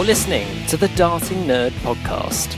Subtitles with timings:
[0.00, 2.56] You're listening to the Darting Nerd Podcast.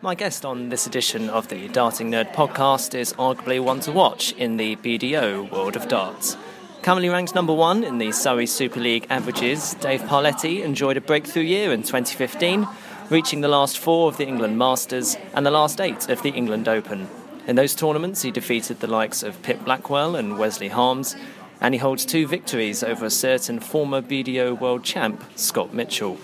[0.00, 4.32] My guest on this edition of the Darting Nerd Podcast is arguably one to watch
[4.38, 6.38] in the BDO world of darts.
[6.80, 11.42] Currently ranked number one in the Surrey Super League averages, Dave Parletti enjoyed a breakthrough
[11.42, 12.66] year in 2015,
[13.10, 16.68] reaching the last four of the England Masters and the last eight of the England
[16.68, 17.06] Open.
[17.46, 21.14] In those tournaments, he defeated the likes of Pip Blackwell and Wesley Harms,
[21.60, 26.18] and he holds two victories over a certain former BDO world champ, Scott Mitchell.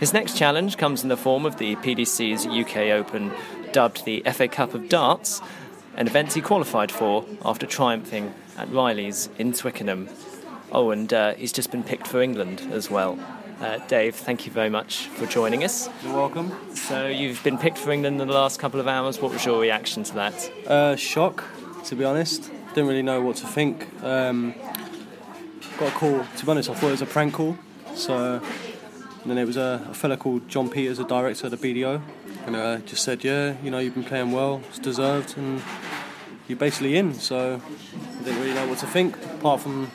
[0.00, 3.32] His next challenge comes in the form of the PDC's UK Open,
[3.72, 5.40] dubbed the FA Cup of Darts,
[5.96, 10.10] an event he qualified for after triumphing at Riley's in Twickenham.
[10.70, 13.18] Oh, and uh, he's just been picked for England as well.
[13.60, 15.88] Uh, Dave, thank you very much for joining us.
[16.02, 16.52] You're welcome.
[16.74, 19.20] So, you've been picked for England in the last couple of hours.
[19.20, 20.50] What was your reaction to that?
[20.66, 21.44] Uh, shock,
[21.84, 22.50] to be honest.
[22.74, 23.86] Didn't really know what to think.
[24.02, 24.54] Um,
[25.78, 26.24] got a call.
[26.36, 27.56] To be honest, I thought it was a prank call.
[27.94, 28.40] So,
[29.22, 32.02] and then it was a, a fella called John Peters, a director at the BDO,
[32.46, 34.60] and uh, just said, "Yeah, you know, you've been playing well.
[34.68, 35.62] It's deserved, and
[36.48, 37.60] you're basically in." So,
[38.20, 39.92] I didn't really know what to think, apart from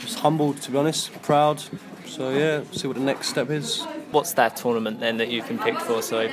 [0.00, 1.62] just humbled, to be honest, proud.
[2.06, 3.82] So yeah, see what the next step is.
[4.12, 6.00] What's that tournament then that you've been picked for?
[6.02, 6.28] So,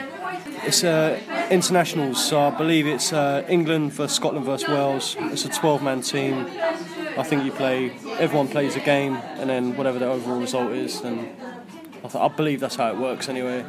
[0.65, 5.15] It's uh, internationals, so I believe it's uh, England versus Scotland versus Wales.
[5.19, 6.45] It's a 12-man team.
[7.17, 11.01] I think you play, everyone plays a game, and then whatever the overall result is,
[11.01, 11.35] then
[12.03, 13.65] I, th- I believe that's how it works anyway.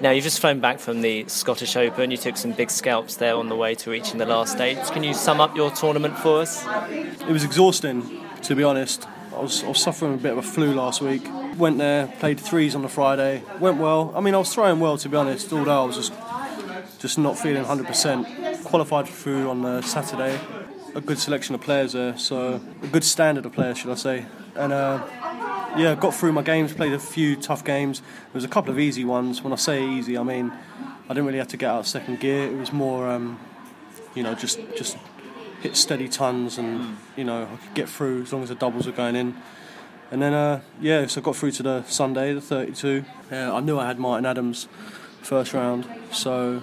[0.00, 2.10] now you've just flown back from the Scottish Open.
[2.10, 4.78] You took some big scalps there on the way to reaching the last eight.
[4.92, 6.64] Can you sum up your tournament for us?
[6.90, 8.02] It was exhausting,
[8.42, 9.06] to be honest.
[9.34, 11.22] I was, I was suffering a bit of a flu last week.
[11.56, 13.42] Went there, played threes on the Friday.
[13.60, 14.12] Went well.
[14.14, 16.12] I mean, I was throwing well, to be honest, although I was just
[16.98, 18.62] just not feeling 100%.
[18.64, 20.38] Qualified through on the Saturday.
[20.94, 24.26] A good selection of players there, so a good standard of players, should I say.
[24.54, 25.04] And uh,
[25.76, 28.00] yeah, got through my games, played a few tough games.
[28.00, 29.42] There was a couple of easy ones.
[29.42, 30.52] When I say easy, I mean
[31.04, 32.44] I didn't really have to get out of second gear.
[32.44, 33.40] It was more, um,
[34.14, 34.96] you know, just just
[35.62, 38.86] hit steady tons and you know I could get through as long as the doubles
[38.86, 39.36] were going in.
[40.10, 43.04] And then uh, yeah, so I got through to the Sunday, the 32.
[43.30, 44.68] Uh, I knew I had Martin Adams
[45.22, 46.62] first round, so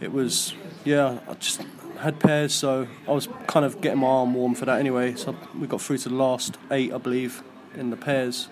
[0.00, 0.54] it was
[0.84, 1.18] yeah.
[1.28, 1.62] I just
[1.98, 5.14] had pairs, so I was kind of getting my arm warm for that anyway.
[5.14, 7.42] So we got through to the last eight, I believe,
[7.74, 8.48] in the pairs.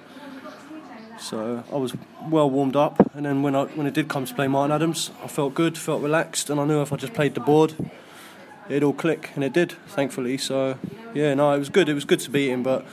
[1.20, 1.94] So I was
[2.28, 5.10] well warmed up, and then when I when it did come to play Martin Adams,
[5.22, 7.74] I felt good, felt relaxed, and I knew if I just played the board,
[8.68, 10.38] it'd all click, and it did, thankfully.
[10.38, 10.78] So
[11.14, 11.88] yeah, no, it was good.
[11.88, 12.84] It was good to beat him, but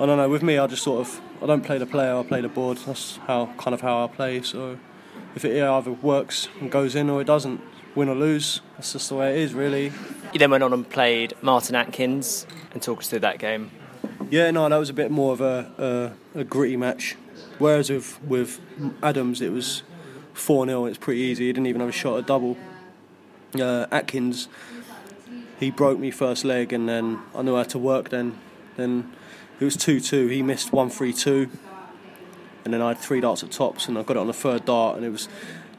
[0.00, 0.28] I don't know.
[0.28, 2.78] With me, I just sort of I don't play the player, I play the board.
[2.78, 4.42] That's how kind of how I play.
[4.42, 4.78] So
[5.34, 7.60] if it either works and goes in or it doesn't,
[7.94, 9.92] win or lose, that's just the way it is, really.
[10.32, 13.70] You then went on and played Martin Atkins and talk us through that game.
[14.30, 17.16] Yeah, no, that was a bit more of a, a, a gritty match.
[17.58, 18.60] Whereas with with
[19.02, 19.82] Adams, it was
[20.32, 21.46] four 0 It's pretty easy.
[21.46, 22.56] He didn't even have a shot at double.
[23.54, 24.48] Uh, Atkins,
[25.58, 28.10] he broke me first leg, and then I knew I had to work.
[28.10, 28.38] Then,
[28.76, 29.12] then
[29.60, 30.28] it was two two.
[30.28, 31.48] He missed one three two,
[32.64, 34.64] and then I had three darts at tops, and I got it on the third
[34.64, 35.28] dart, and it was.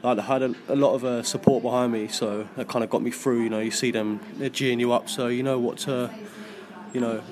[0.02, 2.90] Like I had a, a lot of uh, support behind me, so that kind of
[2.90, 3.42] got me through.
[3.42, 6.14] You know, you see them, they're geeing you up, so you know what to,
[6.92, 7.22] you know,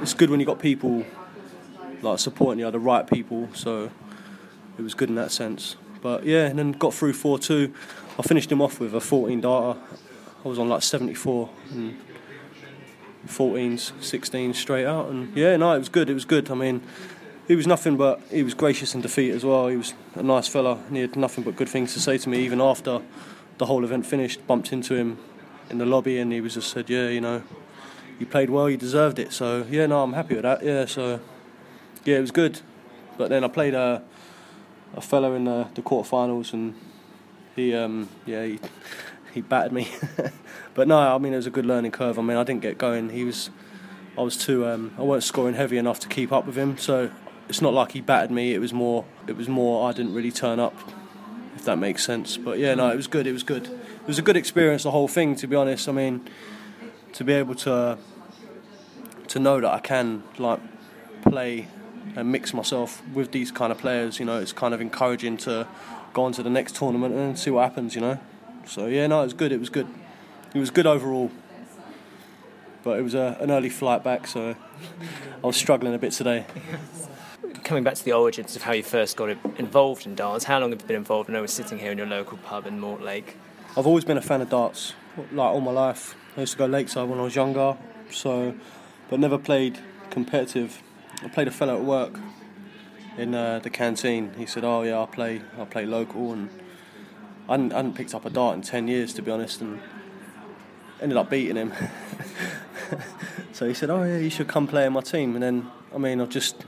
[0.00, 1.04] it's good when you got people
[2.02, 3.48] like supporting you, the right people.
[3.54, 3.90] So
[4.78, 5.76] it was good in that sense.
[6.00, 7.74] But yeah, and then got through four two.
[8.18, 9.80] I finished him off with a 14 darter.
[10.44, 11.98] I was on like 74 and
[13.26, 16.08] 14s, 16s straight out, and yeah, no, it was good.
[16.10, 16.50] It was good.
[16.50, 16.82] I mean.
[17.48, 19.68] He was nothing but he was gracious in defeat as well.
[19.68, 22.28] He was a nice fella, and he had nothing but good things to say to
[22.28, 22.40] me.
[22.40, 23.00] Even after
[23.56, 25.16] the whole event finished, bumped into him
[25.70, 27.42] in the lobby, and he was just said, "Yeah, you know,
[28.18, 29.32] you played well, you deserved it.
[29.32, 30.62] So yeah, no, I'm happy with that.
[30.62, 31.20] Yeah, so
[32.04, 32.60] yeah, it was good.
[33.16, 34.02] But then I played a
[34.94, 36.74] a fella in the, the quarterfinals, and
[37.56, 38.58] he um, yeah he
[39.32, 39.88] he battered me.
[40.74, 42.18] but no, I mean it was a good learning curve.
[42.18, 43.10] I mean I didn't get going.
[43.10, 43.50] He was
[44.16, 46.78] I was too um, I weren't scoring heavy enough to keep up with him.
[46.78, 47.10] So
[47.48, 48.54] it's not like he battered me.
[48.54, 50.74] It was more it was more I didn't really turn up.
[51.56, 52.36] If that makes sense.
[52.36, 53.26] But yeah, no, it was good.
[53.26, 53.66] It was good.
[53.66, 54.84] It was a good experience.
[54.84, 55.88] The whole thing, to be honest.
[55.88, 56.28] I mean
[57.14, 57.98] to be able to
[59.28, 60.60] to know that I can like
[61.22, 61.68] play
[62.16, 65.68] and mix myself with these kind of players, you know, it's kind of encouraging to
[66.12, 68.18] go on to the next tournament and see what happens, you know.
[68.68, 69.50] So yeah, no, it was good.
[69.50, 69.88] It was good.
[70.54, 71.30] It was good overall.
[72.84, 74.54] But it was a, an early flight back, so
[75.42, 76.44] I was struggling a bit today.
[77.64, 80.70] Coming back to the origins of how you first got involved in darts, how long
[80.70, 81.30] have you been involved?
[81.30, 83.36] I know we're sitting here in your local pub in Mortlake.
[83.76, 84.92] I've always been a fan of darts,
[85.32, 86.14] like all my life.
[86.36, 87.76] I used to go lakeside when I was younger.
[88.10, 88.54] So,
[89.08, 89.78] but never played
[90.10, 90.82] competitive.
[91.22, 92.18] I played a fellow at work
[93.16, 94.32] in uh, the canteen.
[94.36, 95.42] He said, "Oh yeah, I play.
[95.58, 96.48] I play local," and
[97.48, 99.80] I hadn't, I hadn't picked up a dart in ten years, to be honest, and
[101.00, 101.72] ended up beating him.
[103.52, 105.98] so he said, "Oh yeah, you should come play in my team." And then, I
[105.98, 106.64] mean, I just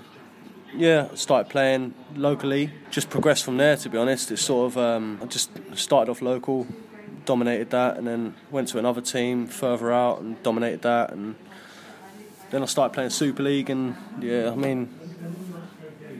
[0.75, 2.73] yeah, started playing locally.
[2.91, 3.77] Just progressed from there.
[3.77, 6.67] To be honest, it's sort of um, I just started off local,
[7.25, 11.35] dominated that, and then went to another team further out and dominated that, and
[12.50, 14.88] then I started playing Super League, and yeah, I mean,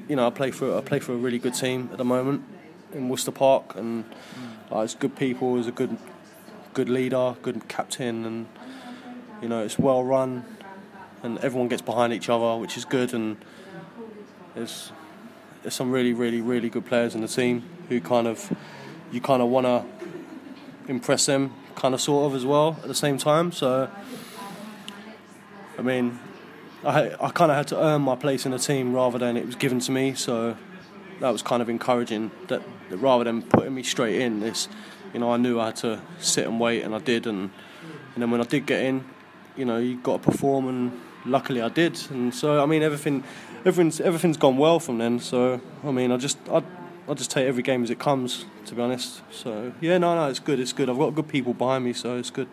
[0.09, 2.45] you know, I play for I play for a really good team at the moment
[2.93, 4.05] in Worcester Park, and
[4.73, 5.97] uh, it's good people, it's a good
[6.75, 8.47] good leader, good captain, and
[9.43, 10.45] you know, it's well run,
[11.23, 13.37] and everyone gets behind each other, which is good, and
[14.55, 14.93] there's
[15.63, 18.53] there's some really, really, really good players in the team who kind of
[19.13, 19.85] you kind of want to
[20.89, 23.53] impress them, kind of sort of as well at the same time.
[23.53, 23.91] So,
[25.79, 26.19] I mean,
[26.85, 29.47] I I kind of had to earn my place in the team rather than it
[29.47, 30.15] was given to me.
[30.15, 30.57] So
[31.21, 32.31] that was kind of encouraging.
[32.49, 34.69] That, that rather than putting me straight in, this,
[35.13, 37.27] you know, I knew I had to sit and wait, and I did.
[37.27, 37.51] And
[38.15, 39.05] and then when I did get in,
[39.57, 42.01] you know, you got to perform, and luckily I did.
[42.11, 43.23] And so I mean, everything,
[43.65, 45.21] everything's everything's gone well from then.
[45.21, 46.63] So I mean, I just I.
[47.09, 49.23] I just take every game as it comes, to be honest.
[49.33, 50.61] So yeah, no, no, it's good.
[50.61, 50.89] It's good.
[50.89, 52.47] I've got good people behind me, so it's good.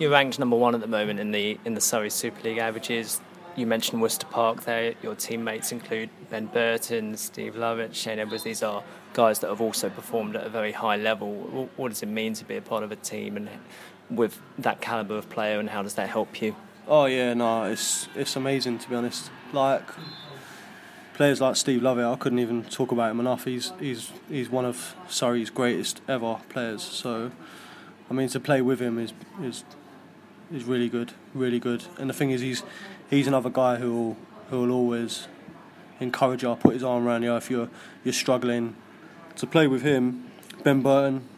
[0.00, 3.20] You're ranked number one at the moment in the in the Surrey Super League averages.
[3.56, 4.94] You mentioned Worcester Park there.
[5.02, 8.44] Your teammates include Ben Burton, Steve Lovett, Shane Edwards.
[8.44, 11.70] These are guys that have also performed at a very high level.
[11.76, 13.48] What does it mean to be a part of a team and
[14.10, 16.54] with that caliber of player, and how does that help you?
[16.86, 19.30] Oh yeah, no, it's it's amazing to be honest.
[19.52, 19.82] Like
[21.14, 23.44] players like Steve Lovett, I couldn't even talk about him enough.
[23.44, 26.82] He's he's he's one of Surrey's greatest ever players.
[26.82, 27.32] So,
[28.10, 29.12] I mean, to play with him is
[29.42, 29.64] is
[30.52, 31.84] is really good, really good.
[31.98, 32.62] And the thing is, he's
[33.10, 34.16] he's another guy who will
[34.50, 35.28] who will always
[36.00, 37.68] encourage you, put his arm around you if you're
[38.04, 38.76] you're struggling.
[39.36, 40.30] To play with him,
[40.62, 41.28] Ben Burton,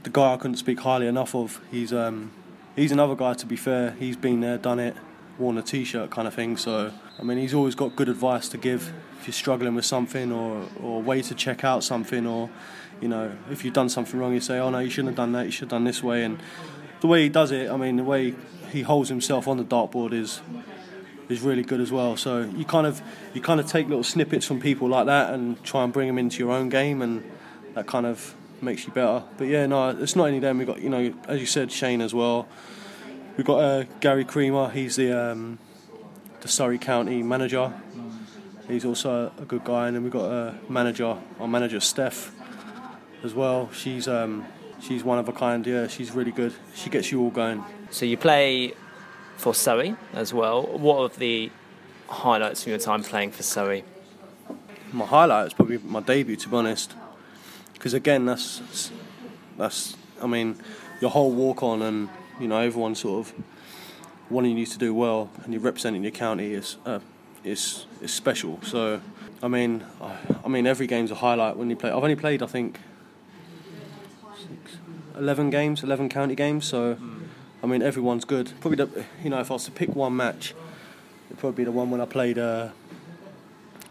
[0.00, 1.60] the guy I couldn't speak highly enough of.
[1.70, 2.30] He's um
[2.76, 3.34] he's another guy.
[3.34, 4.96] To be fair, he's been there, done it
[5.40, 6.56] worn a t-shirt kind of thing.
[6.56, 10.30] So I mean, he's always got good advice to give if you're struggling with something
[10.30, 12.50] or or way to check out something or
[13.00, 15.32] you know if you've done something wrong, you say, oh no, you shouldn't have done
[15.32, 15.46] that.
[15.46, 16.22] You should have done this way.
[16.22, 16.38] And
[17.00, 18.34] the way he does it, I mean, the way
[18.70, 20.40] he holds himself on the dartboard is
[21.28, 22.16] is really good as well.
[22.16, 23.00] So you kind of
[23.34, 26.18] you kind of take little snippets from people like that and try and bring them
[26.18, 27.28] into your own game, and
[27.74, 29.22] that kind of makes you better.
[29.38, 30.58] But yeah, no, it's not only them.
[30.58, 32.48] We got you know, as you said, Shane as well.
[33.36, 34.70] We've got uh, Gary Creamer.
[34.70, 35.58] He's the um,
[36.40, 37.72] the Surrey County manager.
[38.68, 42.32] He's also a good guy, and then we've got a manager, our manager Steph,
[43.24, 43.68] as well.
[43.72, 44.46] She's um,
[44.82, 45.66] she's one of a kind.
[45.66, 46.54] Yeah, she's really good.
[46.74, 47.64] She gets you all going.
[47.90, 48.74] So you play
[49.36, 50.62] for Surrey as well.
[50.62, 51.50] What are the
[52.08, 53.84] highlights from your time playing for Surrey?
[54.92, 56.94] My highlight is probably my debut, to be honest,
[57.74, 58.90] because again, that's
[59.56, 60.56] that's I mean,
[61.00, 62.08] your whole walk on and
[62.40, 63.34] you know, everyone sort of
[64.30, 67.00] wanting you to do well, and you're representing your county is uh,
[67.44, 68.58] is is special.
[68.62, 69.00] So,
[69.42, 71.90] I mean, I, I, mean, every game's a highlight when you play.
[71.90, 72.80] I've only played, I think,
[74.38, 74.78] six,
[75.16, 76.66] eleven games, eleven county games.
[76.66, 76.96] So,
[77.62, 78.52] I mean, everyone's good.
[78.60, 80.54] Probably, the, you know, if I was to pick one match,
[81.26, 82.70] it'd probably be the one when I played uh,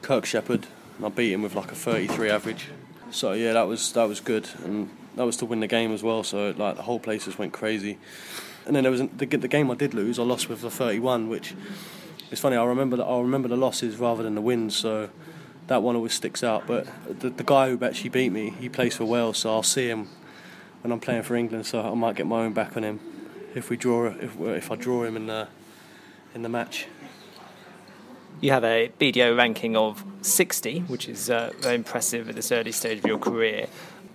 [0.01, 2.69] Kirk Shepherd, and I beat him with like a 33 average.
[3.11, 6.03] So yeah, that was that was good, and that was to win the game as
[6.03, 6.23] well.
[6.23, 7.97] So like the whole place just went crazy.
[8.65, 10.19] And then there was the, the game I did lose.
[10.19, 11.55] I lost with the 31, which
[12.29, 12.55] it's funny.
[12.55, 14.75] I remember that I remember the losses rather than the wins.
[14.75, 15.09] So
[15.67, 16.67] that one always sticks out.
[16.67, 16.87] But
[17.19, 20.09] the, the guy who actually beat me, he plays for Wales, so I'll see him
[20.81, 21.65] when I'm playing for England.
[21.65, 22.99] So I might get my own back on him
[23.55, 25.47] if we draw if if I draw him in the
[26.35, 26.87] in the match.
[28.41, 32.71] You have a BDO ranking of 60, which is uh, very impressive at this early
[32.71, 33.67] stage of your career.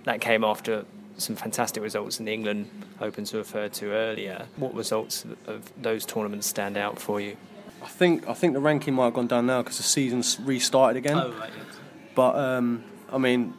[0.05, 0.85] That came after
[1.17, 2.69] some fantastic results in the England
[3.01, 4.47] Opens referred to earlier.
[4.55, 7.35] What results of those tournaments stand out for you?
[7.83, 10.97] I think I think the ranking might have gone down now because the season's restarted
[10.97, 11.17] again.
[11.17, 11.77] Oh, right, yes.
[12.15, 13.53] But um, I mean,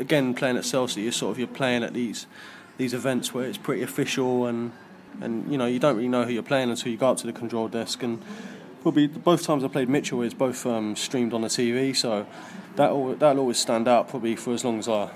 [0.00, 2.26] again, playing at Chelsea, you're sort of you're playing at these
[2.78, 4.72] these events where it's pretty official and
[5.20, 7.26] and you know you don't really know who you're playing until you go up to
[7.26, 8.22] the control desk and
[8.82, 12.26] probably both times I played Mitchell is both um, streamed on the TV, so
[12.76, 15.10] that that'll always stand out probably for as long as I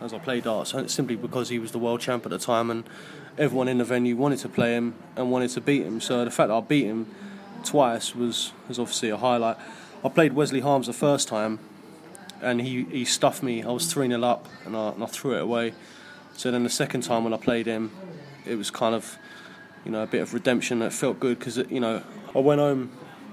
[0.00, 2.84] as I played darts, simply because he was the world champ at the time, and
[3.38, 6.00] everyone in the venue wanted to play him and wanted to beat him.
[6.00, 7.06] So the fact that I beat him
[7.62, 9.56] twice was was obviously a highlight.
[10.04, 11.58] I played Wesley Harms the first time,
[12.44, 13.62] and he, he stuffed me.
[13.62, 15.74] I was three 0 up, and I, and I threw it away.
[16.36, 17.90] So then the second time when I played him,
[18.44, 19.18] it was kind of
[19.84, 22.02] you know, a bit of redemption that felt good because you know
[22.34, 22.90] I went home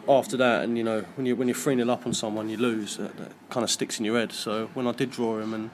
[0.08, 2.58] after that, and you know when you when you're three 0 up on someone, you
[2.58, 2.98] lose.
[2.98, 4.32] That, that kind of sticks in your head.
[4.32, 5.70] So when I did draw him and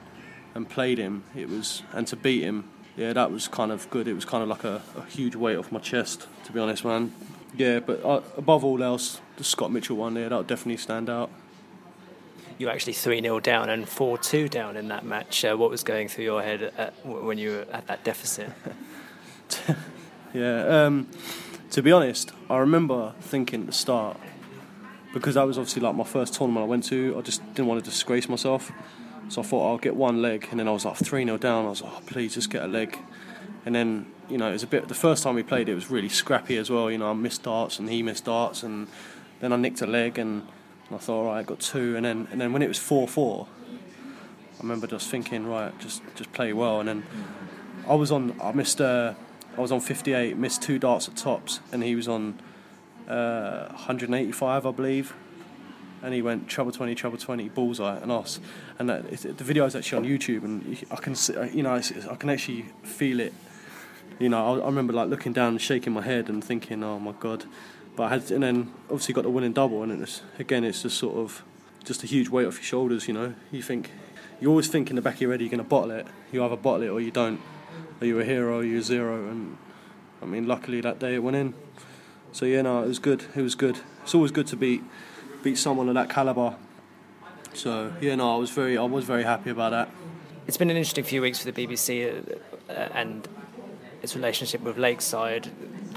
[0.54, 4.08] and played him, it was and to beat him, yeah, that was kind of good.
[4.08, 6.84] It was kind of like a, a huge weight off my chest, to be honest,
[6.84, 7.12] man.
[7.56, 11.08] Yeah, but uh, above all else, the Scott Mitchell one there, that would definitely stand
[11.08, 11.30] out.
[12.58, 15.44] You actually 3 0 down and 4 2 down in that match.
[15.44, 18.50] Uh, what was going through your head at, when you were at that deficit?
[20.34, 21.08] yeah, um,
[21.70, 24.16] to be honest, I remember thinking at the start,
[25.14, 27.84] because that was obviously like my first tournament I went to, I just didn't want
[27.84, 28.72] to disgrace myself.
[29.28, 31.66] So I thought I'll get one leg, and then I was like 3 0 down.
[31.66, 32.98] I was like, oh, please just get a leg.
[33.66, 35.90] And then, you know, it was a bit, the first time we played, it was
[35.90, 36.90] really scrappy as well.
[36.90, 38.88] You know, I missed darts and he missed darts, and
[39.40, 40.46] then I nicked a leg, and
[40.92, 41.96] I thought, all right, I got two.
[41.96, 46.02] And then, and then when it was 4 4, I remember just thinking, right, just
[46.14, 46.80] just play well.
[46.80, 47.04] And then
[47.86, 49.14] I was on, I missed, uh,
[49.56, 52.40] I was on 58, missed two darts at tops, and he was on
[53.08, 55.14] uh, 185, I believe
[56.02, 58.40] and he went treble 20 treble 20 bullseye and us
[58.78, 61.74] and that, it, the video is actually on youtube and i can see, you know
[61.74, 63.32] i can actually feel it
[64.18, 66.98] you know I, I, remember like looking down and shaking my head and thinking oh
[66.98, 67.44] my god
[67.98, 70.96] but i had and then obviously got the winning double and it's again it's just
[70.96, 71.42] sort of
[71.84, 73.34] just a huge weight off your shoulders you know?
[73.50, 73.90] You think
[74.40, 76.06] you always think in the back of your head you're going to bottle it.
[76.30, 77.40] You either bottle it or you don't.
[78.00, 78.58] Are you a hero?
[78.58, 79.28] Or you a zero?
[79.28, 79.56] And
[80.22, 81.54] i mean luckily that day it went in.
[82.30, 83.24] So yeah no it was good.
[83.34, 83.80] It was good.
[84.02, 84.82] It's always good to beat
[85.42, 86.56] beat someone of that caliber.
[87.54, 89.88] So yeah, no, I was very, I was very happy about that.
[90.46, 92.36] It's been an interesting few weeks for the BBC
[92.68, 93.26] uh, and
[94.02, 95.50] its relationship with Lakeside.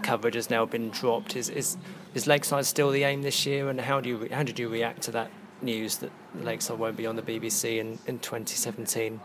[0.04, 1.36] Coverage has now been dropped.
[1.36, 1.78] Is is
[2.14, 3.70] is Lakeside still the aim this year?
[3.70, 5.32] And how do you how did you react to that
[5.62, 9.20] news that Lakeside won't be on the BBC in in 2017?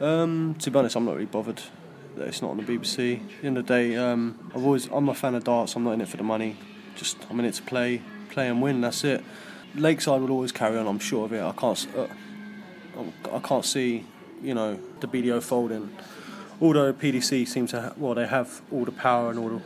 [0.00, 1.62] Um, to be honest, I'm not really bothered
[2.16, 3.20] that it's not on the BBC.
[3.20, 5.76] At the end of the day, um, I've always I'm a fan of darts.
[5.76, 6.56] I'm not in it for the money.
[6.96, 8.80] Just I'm in it to play, play and win.
[8.80, 9.22] That's it.
[9.74, 10.86] Lakeside will always carry on.
[10.86, 11.42] I'm sure of it.
[11.42, 11.86] I can't.
[11.96, 12.06] Uh,
[13.32, 14.04] I can't see,
[14.42, 15.90] you know, the BDO folding.
[16.60, 19.62] Although PDC seems to, ha- well, they have all the power and all the,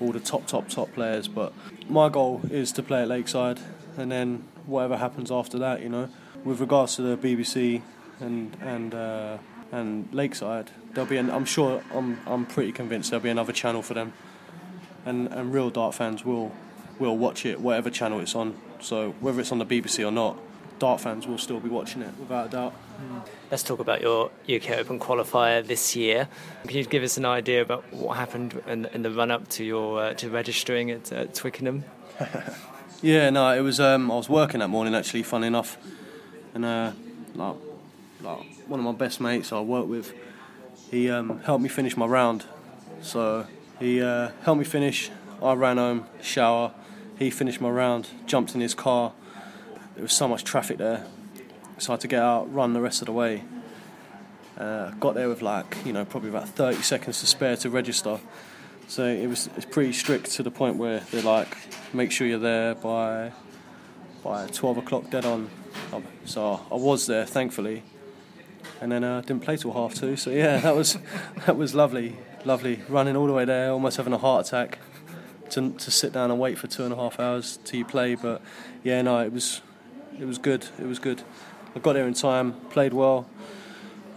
[0.00, 1.28] all the top, top, top players.
[1.28, 1.52] But
[1.88, 3.60] my goal is to play at Lakeside,
[3.96, 6.08] and then whatever happens after that, you know.
[6.44, 7.82] With regards to the BBC
[8.20, 9.38] and and uh,
[9.72, 11.16] and Lakeside, there'll be.
[11.16, 11.82] An, I'm sure.
[11.92, 14.12] I'm I'm pretty convinced there'll be another channel for them,
[15.04, 16.52] and and real dart fans will
[16.98, 18.56] will watch it, whatever channel it's on.
[18.80, 20.38] So whether it's on the BBC or not,
[20.78, 22.74] dart fans will still be watching it without a doubt.
[23.00, 23.26] Mm.
[23.50, 26.28] Let's talk about your UK Open qualifier this year.
[26.66, 29.64] Can you give us an idea about what happened in, in the run up to
[29.64, 31.84] your uh, to registering at uh, Twickenham?
[33.02, 33.80] yeah, no, it was.
[33.80, 35.22] Um, I was working that morning actually.
[35.22, 35.78] Funny enough,
[36.54, 36.92] and uh,
[37.34, 37.56] like,
[38.22, 40.12] like one of my best mates I work with,
[40.90, 42.44] he um, helped me finish my round.
[43.02, 43.46] So
[43.78, 45.10] he uh, helped me finish.
[45.42, 46.72] I ran home, shower
[47.18, 49.12] he finished my round, jumped in his car.
[49.96, 51.06] There was so much traffic there,
[51.78, 53.42] so I had to get out, run the rest of the way.
[54.58, 58.20] Uh, got there with like you know probably about 30 seconds to spare to register.
[58.88, 61.56] So it was it's pretty strict to the point where they're like,
[61.94, 63.32] make sure you're there by
[64.22, 65.48] by 12 o'clock dead on.
[65.94, 67.82] Um, so I was there, thankfully,
[68.82, 70.16] and then uh, didn't play till half two.
[70.16, 70.98] So yeah, that was
[71.46, 72.82] that was lovely, lovely.
[72.90, 74.78] Running all the way there, almost having a heart attack
[75.52, 78.14] to to sit down and wait for two and a half hours till you play.
[78.14, 78.42] But
[78.84, 79.62] yeah, no, it was
[80.18, 80.66] it was good.
[80.78, 81.22] It was good.
[81.74, 83.26] I got there in time, played well.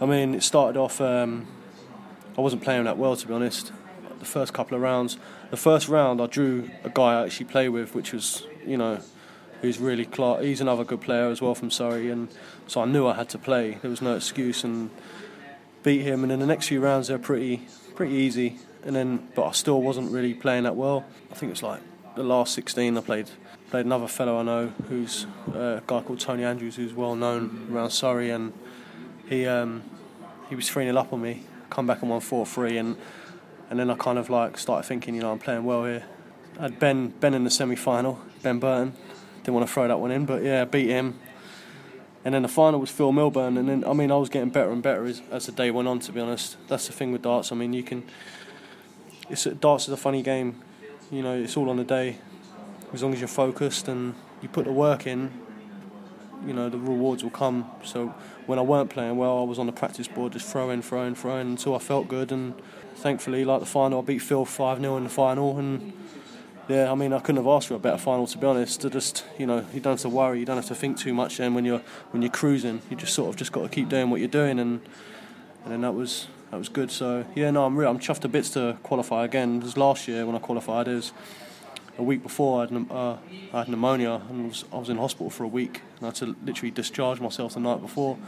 [0.00, 1.00] I mean, it started off.
[1.00, 1.46] Um,
[2.36, 3.72] I wasn't playing that well to be honest.
[4.18, 5.18] The first couple of rounds,
[5.50, 9.00] the first round, I drew a guy I actually play with, which was you know,
[9.62, 10.42] who's really class.
[10.42, 12.28] He's another good player as well from Surrey, and
[12.66, 13.78] so I knew I had to play.
[13.80, 14.90] There was no excuse, and
[15.82, 16.22] beat him.
[16.22, 19.82] And then the next few rounds, they're pretty pretty easy and then but I still
[19.82, 21.04] wasn't really playing that well.
[21.30, 21.80] I think it's like
[22.20, 23.30] the last 16 I played
[23.70, 27.90] played another fellow I know who's a guy called Tony Andrews who's well known around
[27.90, 28.52] Surrey and
[29.26, 29.82] he um,
[30.50, 32.96] he was 3 0 up on me come back and won 4 3 and
[33.70, 36.04] and then I kind of like started thinking you know I'm playing well here.
[36.58, 38.92] I had Ben Ben in the semi final Ben Burton.
[39.38, 41.18] Didn't want to throw that one in but yeah beat him.
[42.22, 44.72] And then the final was Phil Milburn and then I mean I was getting better
[44.72, 46.58] and better as, as the day went on to be honest.
[46.68, 48.02] That's the thing with darts I mean you can
[49.30, 50.60] it's darts is a funny game.
[51.10, 52.18] You know, it's all on the day.
[52.92, 55.32] As long as you're focused and you put the work in,
[56.46, 57.68] you know the rewards will come.
[57.84, 58.14] So
[58.46, 61.48] when I weren't playing well, I was on the practice board just throwing, throwing, throwing
[61.48, 62.30] until I felt good.
[62.30, 62.54] And
[62.94, 65.58] thankfully, like the final, I beat Phil five 0 in the final.
[65.58, 65.92] And
[66.68, 68.80] yeah, I mean, I couldn't have asked for a better final to be honest.
[68.82, 71.12] To just you know, you don't have to worry, you don't have to think too
[71.12, 71.38] much.
[71.38, 74.10] Then when you're when you're cruising, you just sort of just got to keep doing
[74.10, 74.60] what you're doing.
[74.60, 74.80] And
[75.64, 76.90] and then that was that was good.
[76.90, 77.90] So yeah, no, I'm real.
[77.90, 79.58] I'm chuffed to bits to qualify again.
[79.58, 81.12] Because last year when I qualified, it was
[81.98, 83.16] a week before I had, uh,
[83.52, 86.14] I had pneumonia and was, I was in hospital for a week and I had
[86.16, 88.18] to literally discharge myself the night before.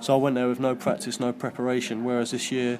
[0.00, 2.04] So I went there with no practice, no preparation.
[2.04, 2.78] Whereas this year,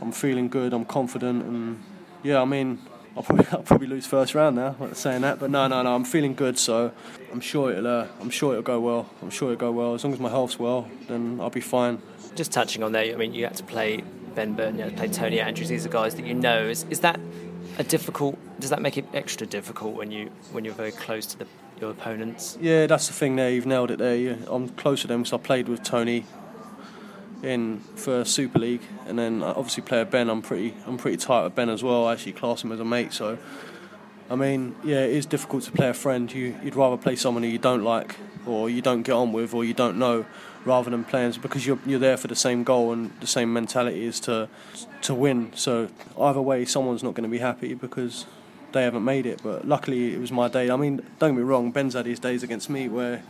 [0.00, 0.72] I'm feeling good.
[0.72, 1.82] I'm confident, and
[2.22, 2.78] yeah, I mean,
[3.16, 4.76] I'll probably I'll probably lose first round now.
[4.92, 6.58] Saying that, but no, no, no, I'm feeling good.
[6.58, 6.92] So
[7.32, 9.10] I'm sure it'll uh, I'm sure it'll go well.
[9.22, 10.88] I'm sure it'll go well as long as my health's well.
[11.08, 12.00] Then I'll be fine.
[12.34, 14.96] Just touching on that, I mean, you had to play Ben Burton, you had to
[14.96, 15.68] play Tony Andrews.
[15.68, 16.68] These are guys that you know.
[16.68, 17.20] Is is that
[17.78, 18.38] a difficult?
[18.60, 21.46] Does that make it extra difficult when you when you're very close to the,
[21.80, 22.56] your opponents?
[22.60, 23.36] Yeah, that's the thing.
[23.36, 23.98] There, you've nailed it.
[23.98, 26.24] There, I'm close to them because I played with Tony
[27.42, 30.28] in for Super League, and then uh, obviously play with Ben.
[30.28, 32.06] I'm pretty I'm pretty tight with Ben as well.
[32.06, 33.12] I actually class him as a mate.
[33.12, 33.38] So,
[34.28, 36.32] I mean, yeah, it is difficult to play a friend.
[36.32, 38.16] You you'd rather play someone who you don't like
[38.46, 40.24] or you don't get on with or you don't know,
[40.64, 44.04] rather than playing because you're you're there for the same goal and the same mentality
[44.04, 44.48] is to
[45.02, 45.52] to win.
[45.54, 48.26] So either way, someone's not going to be happy because
[48.72, 49.40] they haven't made it.
[49.42, 50.70] But luckily, it was my day.
[50.70, 51.70] I mean, don't get me wrong.
[51.70, 53.22] Ben's had his days against me where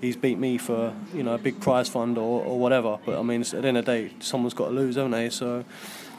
[0.00, 2.98] he's beat me for you know a big prize fund or, or whatever.
[3.04, 5.30] But I mean, at the end of the day, someone's got to lose, haven't they?
[5.30, 5.64] So.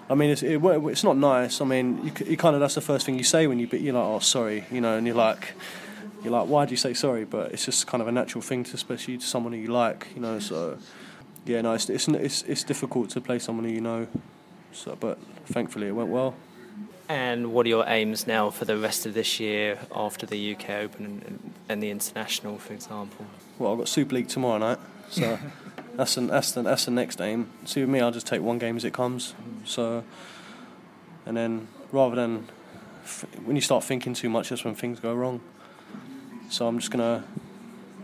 [0.09, 1.59] I mean, it's, it, it's not nice.
[1.59, 3.67] I mean, you, you kind of that's the first thing you say when you.
[3.67, 5.53] You're like, oh, sorry, you know, and you're like,
[6.23, 7.25] you're like, why do you say sorry?
[7.25, 10.07] But it's just kind of a natural thing, to, especially to someone who you like,
[10.15, 10.39] you know.
[10.39, 10.77] So,
[11.45, 14.07] yeah, no, it's it's it's, it's difficult to play someone who you know.
[14.71, 15.17] So, but
[15.47, 16.35] thankfully, it went well.
[17.09, 20.69] And what are your aims now for the rest of this year after the UK
[20.71, 23.25] Open and, and the International, for example?
[23.57, 25.39] Well, I've got Super League tomorrow night, so
[25.95, 27.49] that's the, that's the, that's the next aim.
[27.65, 29.33] See, with me, I'll just take one game as it comes.
[29.63, 30.03] So,
[31.25, 32.47] and then rather than
[33.45, 35.39] when you start thinking too much, that's when things go wrong.
[36.49, 37.23] So I'm just gonna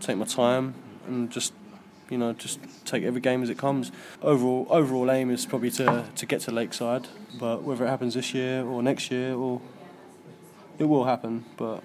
[0.00, 0.74] take my time
[1.06, 1.52] and just
[2.14, 3.90] you know just take every game as it comes.
[4.22, 7.08] Overall, overall aim is probably to to get to Lakeside,
[7.40, 9.60] but whether it happens this year or next year, or
[10.78, 11.44] it will happen.
[11.56, 11.82] But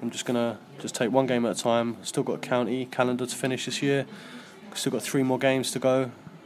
[0.00, 1.96] I'm just gonna just take one game at a time.
[2.04, 4.06] Still got a county calendar to finish this year.
[4.74, 6.02] Still got three more games to go.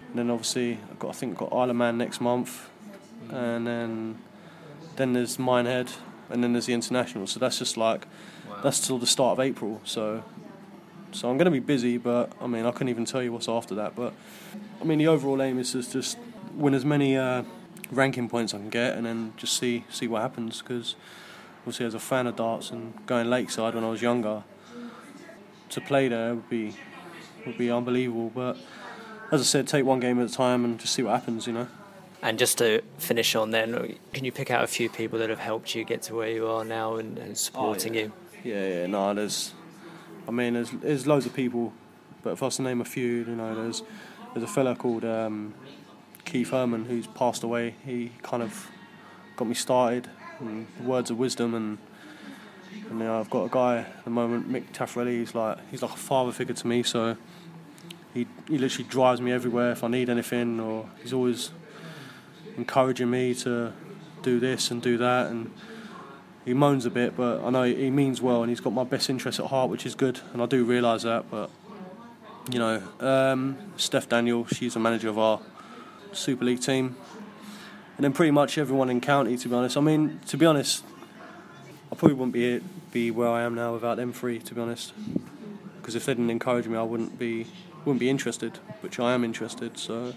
[0.09, 2.71] And then obviously I've got I think I've got Isle of Man next month,
[3.29, 4.19] and then
[4.97, 5.91] then there's Minehead,
[6.31, 7.27] and then there's the international.
[7.27, 8.07] So that's just like
[8.49, 8.63] wow.
[8.63, 9.83] that's till the start of April.
[9.85, 10.25] So
[11.13, 13.49] so I'm going to be busy, but I mean I couldn't even tell you what's
[13.49, 13.95] after that.
[13.95, 14.13] But
[14.81, 16.19] I mean the overall aim is just just
[16.55, 17.43] win as many uh,
[17.91, 20.63] ranking points I can get, and then just see see what happens.
[20.63, 20.97] Because
[21.61, 24.43] obviously as a fan of darts and going lakeside when I was younger,
[25.71, 26.75] to play there would be
[27.47, 28.31] would be unbelievable.
[28.35, 28.57] But
[29.31, 31.47] as I said, take one game at a time and just see what happens.
[31.47, 31.69] You know.
[32.21, 35.39] And just to finish on, then, can you pick out a few people that have
[35.39, 38.03] helped you get to where you are now and, and supporting oh, yeah.
[38.03, 38.13] you?
[38.43, 39.53] Yeah, yeah, no, there's,
[40.29, 41.73] I mean, there's there's loads of people,
[42.23, 43.83] but if I was to name a few, you know, there's
[44.35, 45.55] there's a fella called um,
[46.27, 47.75] Keith Herman who's passed away.
[47.85, 48.71] He kind of
[49.37, 50.09] got me started,
[50.85, 51.79] words of wisdom, and
[52.91, 55.19] and you know, I've got a guy at the moment, Mick Taffarelli.
[55.19, 56.83] He's like he's like a father figure to me.
[56.83, 57.17] So
[58.13, 61.53] he he literally drives me everywhere if I need anything, or he's always
[62.59, 63.73] encouraging me to
[64.23, 65.51] do this and do that and
[66.49, 69.11] he moans a bit but I know he means well and he's got my best
[69.11, 71.51] interest at heart which is good and I do realise that but
[72.51, 75.41] you know um, Steph Daniel she's a manager of our
[76.13, 76.97] Super League team
[77.97, 80.85] and then pretty much everyone in county to be honest I mean to be honest
[81.93, 84.95] I probably wouldn't be be where I am now without them three to be honest
[85.81, 87.47] because if they didn't encourage me I wouldn't be
[87.85, 90.15] wouldn't be interested which I am interested so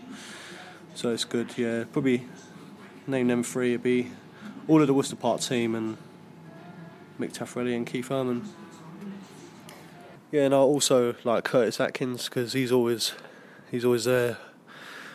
[0.94, 1.58] so it's good.
[1.58, 2.26] Yeah, probably
[3.08, 3.70] name them three.
[3.70, 4.12] It'd be
[4.68, 5.98] all of the Worcester Park team and
[7.22, 8.44] Mick Taffarelli and Keith Herman.
[10.32, 13.14] Yeah, and I also like Curtis Atkins because he's always
[13.70, 14.38] he's always there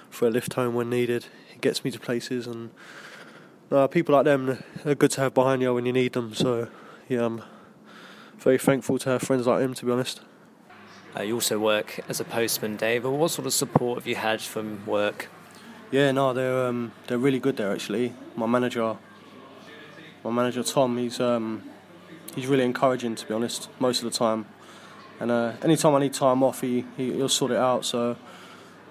[0.08, 1.26] for a lift home when needed.
[1.48, 2.70] He gets me to places, and
[3.72, 6.32] uh, people like them are good to have behind you when you need them.
[6.32, 6.68] So
[7.08, 7.42] yeah, I'm
[8.38, 9.74] very thankful to have friends like him.
[9.74, 10.20] To be honest.
[11.16, 13.04] Uh, you also work as a postman, Dave.
[13.04, 15.28] What sort of support have you had from work?
[15.90, 18.12] Yeah, no, they're um, they're really good there actually.
[18.36, 18.96] My manager,
[20.22, 21.62] my manager Tom, he's um,
[22.36, 24.46] he's really encouraging to be honest most of the time.
[25.18, 27.84] And uh, anytime I need time off, he, he will sort it out.
[27.84, 28.16] So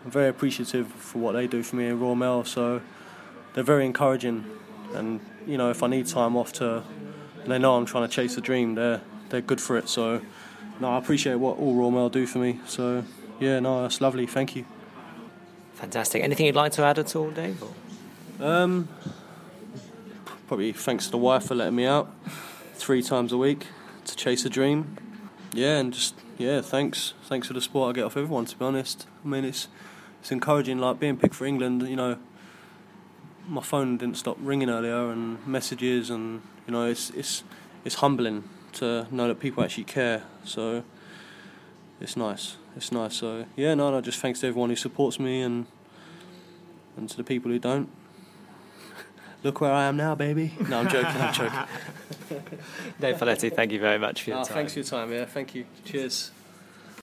[0.04, 2.44] I'm very appreciative for what they do for me in Royal Mail.
[2.44, 2.82] So
[3.54, 4.44] they're very encouraging.
[4.94, 6.84] And you know, if I need time off to,
[7.46, 8.76] they know I'm trying to chase a dream.
[8.76, 9.88] They're they're good for it.
[9.88, 10.22] So
[10.80, 12.60] no, I appreciate what all Royal Mail do for me.
[12.66, 13.04] So
[13.40, 14.26] yeah, no, that's lovely.
[14.26, 14.66] Thank you.
[15.76, 16.24] Fantastic.
[16.24, 17.62] Anything you'd like to add at all, Dave?
[18.40, 18.88] Um,
[20.48, 22.12] probably thanks to the wife for letting me out
[22.76, 23.68] three times a week
[24.06, 24.98] to chase a dream.
[25.54, 28.46] Yeah, and just yeah, thanks, thanks for the support I get off everyone.
[28.46, 29.68] To be honest, I mean it's
[30.22, 30.80] it's encouraging.
[30.80, 32.18] Like being picked for England, you know,
[33.48, 37.44] my phone didn't stop ringing earlier and messages and you know it's it's
[37.84, 40.24] it's humbling to know that people actually care.
[40.44, 40.84] So
[42.02, 42.58] it's nice.
[42.76, 43.16] It's nice.
[43.16, 44.02] So yeah, no, no.
[44.02, 45.68] Just thanks to everyone who supports me and
[46.98, 47.90] and to the people who don't.
[49.46, 50.54] Look where I am now, baby.
[50.70, 51.22] No, I'm joking.
[51.22, 51.60] I'm joking.
[53.00, 54.54] Dave Parletti, thank you very much for your Oh, time.
[54.56, 55.12] thanks for your time.
[55.14, 55.66] Yeah, thank you.
[55.86, 56.32] Cheers.